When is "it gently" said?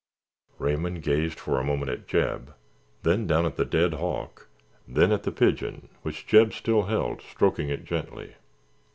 7.69-8.33